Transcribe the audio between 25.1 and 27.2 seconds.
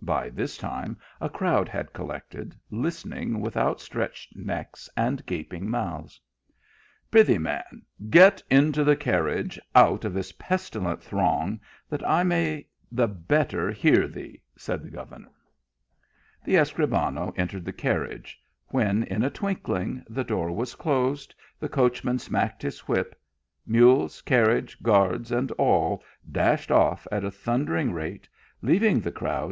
and all dashed off